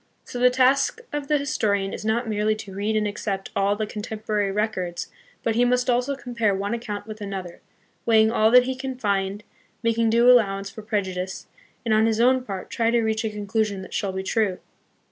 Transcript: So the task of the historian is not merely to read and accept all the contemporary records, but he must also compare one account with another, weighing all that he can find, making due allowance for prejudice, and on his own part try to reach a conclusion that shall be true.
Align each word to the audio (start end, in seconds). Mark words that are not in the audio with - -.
So 0.25 0.39
the 0.39 0.49
task 0.49 0.99
of 1.13 1.27
the 1.27 1.37
historian 1.37 1.93
is 1.93 2.03
not 2.03 2.27
merely 2.27 2.55
to 2.55 2.73
read 2.73 2.95
and 2.95 3.07
accept 3.07 3.51
all 3.55 3.75
the 3.75 3.85
contemporary 3.85 4.51
records, 4.51 5.11
but 5.43 5.53
he 5.53 5.63
must 5.63 5.91
also 5.91 6.15
compare 6.15 6.55
one 6.55 6.73
account 6.73 7.05
with 7.05 7.21
another, 7.21 7.61
weighing 8.03 8.31
all 8.31 8.49
that 8.49 8.63
he 8.63 8.73
can 8.73 8.97
find, 8.97 9.43
making 9.83 10.09
due 10.09 10.27
allowance 10.27 10.71
for 10.71 10.81
prejudice, 10.81 11.45
and 11.85 11.93
on 11.93 12.07
his 12.07 12.19
own 12.19 12.43
part 12.43 12.71
try 12.71 12.89
to 12.89 13.03
reach 13.03 13.23
a 13.23 13.29
conclusion 13.29 13.83
that 13.83 13.93
shall 13.93 14.11
be 14.11 14.23
true. 14.23 14.57